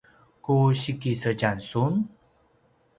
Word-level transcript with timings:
ku 0.43 0.53
sikisedjam 0.81 1.57
sun? 1.69 1.93